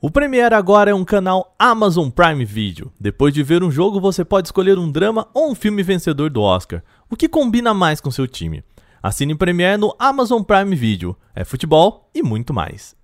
[0.00, 2.92] O Premiere agora é um canal Amazon Prime Video.
[3.00, 6.40] Depois de ver um jogo, você pode escolher um drama ou um filme vencedor do
[6.40, 6.84] Oscar.
[7.10, 8.62] O que combina mais com seu time?
[9.02, 11.16] Assine Premiere no Amazon Prime Video.
[11.34, 12.94] É futebol e muito mais.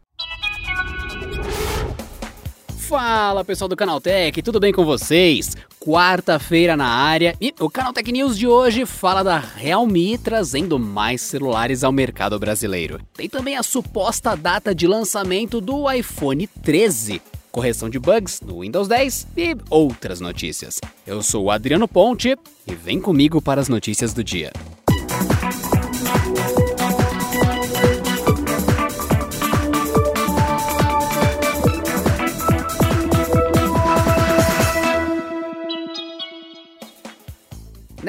[2.79, 5.56] Fala pessoal do Canaltech, tudo bem com vocês?
[5.85, 11.84] Quarta-feira na área e o Canaltech News de hoje fala da Realme trazendo mais celulares
[11.84, 12.98] ao mercado brasileiro.
[13.12, 17.20] Tem também a suposta data de lançamento do iPhone 13,
[17.52, 20.80] correção de bugs no Windows 10 e outras notícias.
[21.06, 22.34] Eu sou o Adriano Ponte
[22.66, 24.53] e vem comigo para as notícias do dia.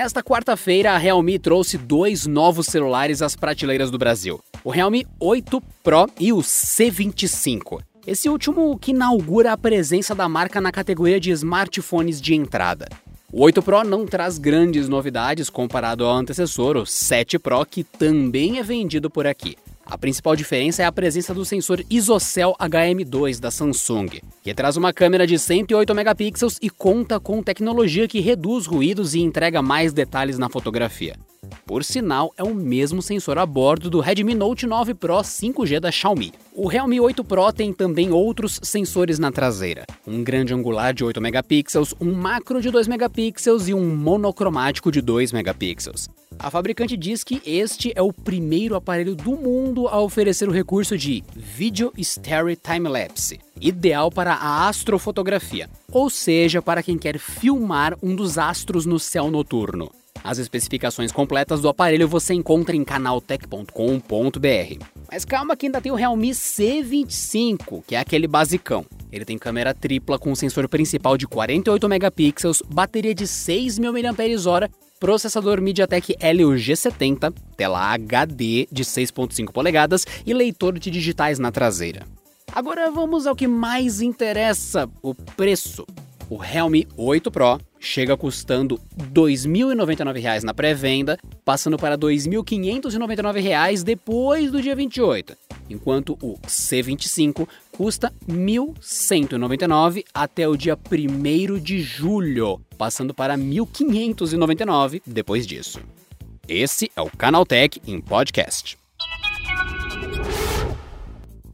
[0.05, 5.59] Nesta quarta-feira, a Realme trouxe dois novos celulares às prateleiras do Brasil: o Realme 8
[5.83, 7.81] Pro e o C25.
[8.05, 12.87] Esse último que inaugura a presença da marca na categoria de smartphones de entrada.
[13.33, 18.59] O 8 Pro não traz grandes novidades comparado ao antecessor, o 7 Pro, que também
[18.59, 19.57] é vendido por aqui.
[19.85, 24.91] A principal diferença é a presença do sensor ISOCELL HM2 da Samsung, que traz uma
[24.91, 30.39] câmera de 108 megapixels e conta com tecnologia que reduz ruídos e entrega mais detalhes
[30.39, 31.15] na fotografia.
[31.67, 35.91] Por sinal, é o mesmo sensor a bordo do Redmi Note 9 Pro 5G da
[35.91, 36.33] Xiaomi.
[36.53, 41.21] O Realme 8 Pro tem também outros sensores na traseira: um grande angular de 8
[41.21, 46.09] megapixels, um macro de 2 megapixels e um monocromático de 2 megapixels.
[46.37, 50.97] A fabricante diz que este é o primeiro aparelho do mundo a oferecer o recurso
[50.97, 57.97] de Video Stereo Time Lapse, ideal para a astrofotografia, ou seja, para quem quer filmar
[58.03, 59.91] um dos astros no céu noturno.
[60.23, 64.85] As especificações completas do aparelho você encontra em canaltech.com.br.
[65.11, 68.85] Mas calma que ainda tem o Realme C25, que é aquele basicão.
[69.11, 75.61] Ele tem câmera tripla com sensor principal de 48 megapixels, bateria de 6.000 mAh, processador
[75.61, 82.05] MediaTek Helio G70, tela HD de 6.5 polegadas e leitor de digitais na traseira.
[82.53, 85.85] Agora vamos ao que mais interessa, o preço.
[86.29, 94.51] O Realme 8 Pro chega custando R$ 2.099 na pré-venda, passando para R$ 2.599 depois
[94.51, 95.37] do dia 28,
[95.69, 103.41] enquanto o C25 custa R$ 1.199 até o dia 1 de julho, passando para R$
[103.41, 105.79] 1.599 depois disso.
[106.47, 108.77] Esse é o Canaltech em podcast.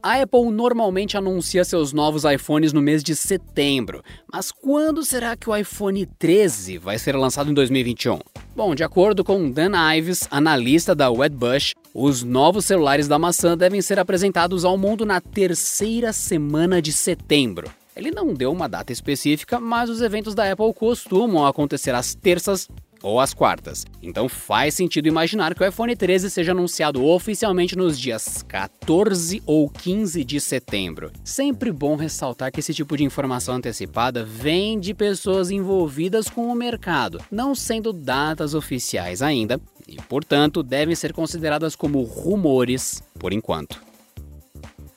[0.04, 5.48] A Apple normalmente anuncia seus novos iPhones no mês de setembro, mas quando será que
[5.48, 8.18] o iPhone 13 vai ser lançado em 2021?
[8.56, 13.82] Bom, de acordo com Dan Ives, analista da Wedbush, os novos celulares da maçã devem
[13.82, 17.70] ser apresentados ao mundo na terceira semana de setembro.
[17.96, 22.70] Ele não deu uma data específica, mas os eventos da Apple costumam acontecer às terças
[23.02, 23.86] ou às quartas.
[24.02, 29.70] Então faz sentido imaginar que o iPhone 13 seja anunciado oficialmente nos dias 14 ou
[29.70, 31.12] 15 de setembro.
[31.24, 36.56] Sempre bom ressaltar que esse tipo de informação antecipada vem de pessoas envolvidas com o
[36.56, 39.60] mercado, não sendo datas oficiais ainda,
[39.92, 43.82] e portanto devem ser consideradas como rumores por enquanto.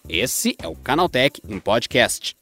[0.08, 2.36] Esse é o Canaltech em podcast.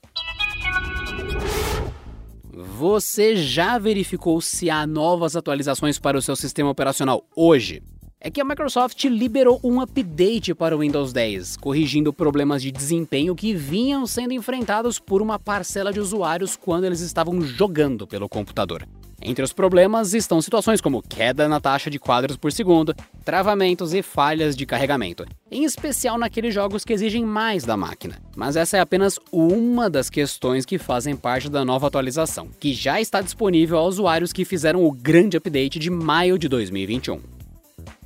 [2.53, 7.83] Você já verificou se há novas atualizações para o seu sistema operacional hoje?
[8.21, 13.35] É que a Microsoft liberou um update para o Windows 10, corrigindo problemas de desempenho
[13.35, 18.87] que vinham sendo enfrentados por uma parcela de usuários quando eles estavam jogando pelo computador.
[19.25, 22.93] Entre os problemas estão situações como queda na taxa de quadros por segundo,
[23.25, 28.19] travamentos e falhas de carregamento, em especial naqueles jogos que exigem mais da máquina.
[28.37, 33.01] Mas essa é apenas uma das questões que fazem parte da nova atualização, que já
[33.01, 37.21] está disponível a usuários que fizeram o grande update de maio de 2021.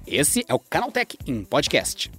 [0.07, 2.11] Esse é o Canaltech em podcast.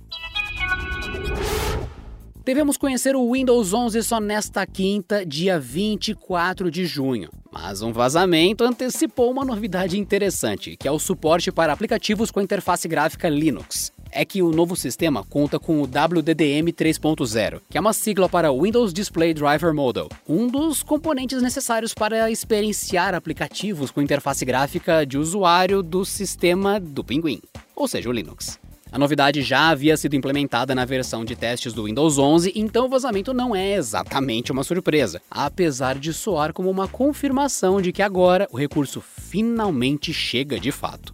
[2.43, 7.29] Devemos conhecer o Windows 11 só nesta quinta, dia 24 de junho.
[7.59, 12.87] Mas um vazamento antecipou uma novidade interessante, que é o suporte para aplicativos com interface
[12.87, 13.91] gráfica Linux.
[14.11, 18.53] É que o novo sistema conta com o WDDM 3.0, que é uma sigla para
[18.53, 25.17] Windows Display Driver Model, um dos componentes necessários para experienciar aplicativos com interface gráfica de
[25.17, 27.41] usuário do sistema do Pinguim,
[27.75, 28.59] ou seja, o Linux.
[28.91, 32.89] A novidade já havia sido implementada na versão de testes do Windows 11, então o
[32.89, 38.47] vazamento não é exatamente uma surpresa, apesar de soar como uma confirmação de que agora
[38.51, 41.13] o recurso finalmente chega de fato.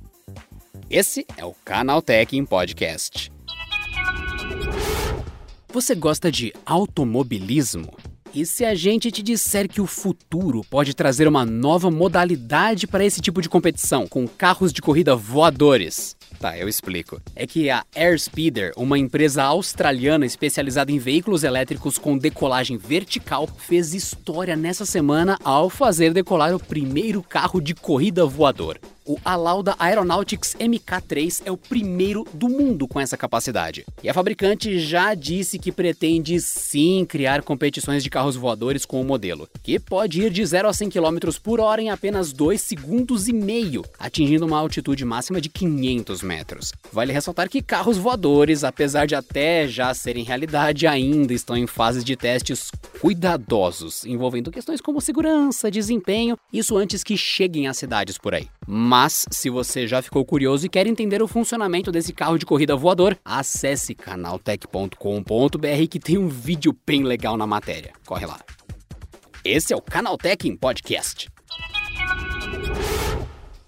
[0.89, 3.31] Esse é o Canaltech em Podcast.
[5.69, 7.91] Você gosta de automobilismo?
[8.35, 13.05] E se a gente te disser que o futuro pode trazer uma nova modalidade para
[13.05, 16.15] esse tipo de competição, com carros de corrida voadores?
[16.43, 17.21] Tá, eu explico.
[17.37, 23.93] É que a Airspeeder, uma empresa australiana especializada em veículos elétricos com decolagem vertical, fez
[23.93, 28.77] história nessa semana ao fazer decolar o primeiro carro de corrida voador.
[29.05, 33.85] O Alauda Aeronautics MK3 é o primeiro do mundo com essa capacidade.
[34.01, 39.03] E a fabricante já disse que pretende sim criar competições de carros voadores com o
[39.03, 43.27] modelo, que pode ir de 0 a 100 km por hora em apenas 2 segundos
[43.27, 46.71] e meio, atingindo uma altitude máxima de 500 metros.
[46.89, 52.05] Vale ressaltar que carros voadores, apesar de até já serem realidade, ainda estão em fases
[52.05, 52.71] de testes
[53.03, 58.47] cuidadosos, envolvendo questões como segurança, desempenho, isso antes que cheguem às cidades por aí.
[58.65, 62.77] Mas, se você já ficou curioso e quer entender o funcionamento desse carro de corrida
[62.77, 67.91] voador, acesse canaltech.com.br que tem um vídeo bem legal na matéria.
[68.05, 68.39] Corre lá.
[69.43, 71.32] Esse é o Canaltech em Podcast.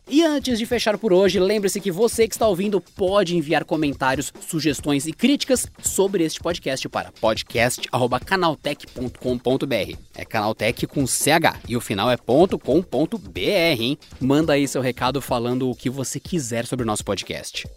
[0.07, 4.31] E antes de fechar por hoje, lembre-se que você que está ouvindo pode enviar comentários,
[4.39, 9.97] sugestões e críticas sobre este podcast para podcast@canaltech.com.br.
[10.13, 13.39] É Canaltech com CH e o final é .com.br,
[13.79, 13.97] hein?
[14.19, 17.67] Manda aí seu recado falando o que você quiser sobre o nosso podcast.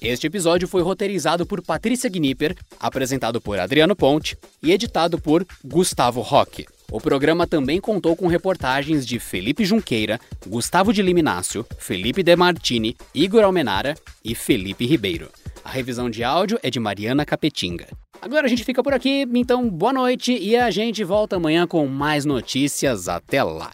[0.00, 6.22] Este episódio foi roteirizado por Patrícia Gnipper, apresentado por Adriano Ponte e editado por Gustavo
[6.22, 6.64] Roque.
[6.90, 12.96] O programa também contou com reportagens de Felipe Junqueira, Gustavo de Liminácio, Felipe De Martini,
[13.14, 13.94] Igor Almenara
[14.24, 15.30] e Felipe Ribeiro.
[15.64, 17.86] A revisão de áudio é de Mariana Capetinga.
[18.20, 21.86] Agora a gente fica por aqui, então boa noite e a gente volta amanhã com
[21.86, 23.08] mais notícias.
[23.08, 23.70] Até lá!